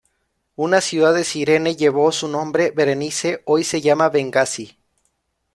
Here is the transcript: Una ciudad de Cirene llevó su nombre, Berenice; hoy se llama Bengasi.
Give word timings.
Una 0.55 0.81
ciudad 0.81 1.13
de 1.13 1.23
Cirene 1.23 1.75
llevó 1.75 2.11
su 2.11 2.27
nombre, 2.27 2.71
Berenice; 2.71 3.43
hoy 3.45 3.63
se 3.63 3.81
llama 3.81 4.09
Bengasi. 4.09 4.79